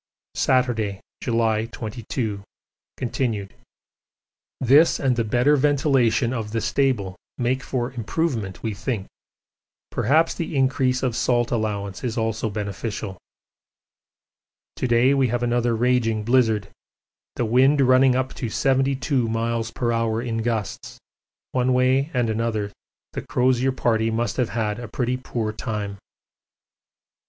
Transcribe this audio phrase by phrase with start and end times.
[0.33, 2.41] Saturday, July 22,
[2.97, 3.53] continued.
[4.59, 9.05] This and the better ventilation of the stable make for improvement we think
[9.91, 13.19] perhaps the increase of salt allowance is also beneficial.
[14.77, 16.69] To day we have another raging blizzard
[17.35, 19.69] the wind running up to 72 m.p.h.
[20.27, 20.97] in gusts
[21.51, 22.71] one way and another
[23.13, 25.99] the Crozier Party must have had a pretty poor time.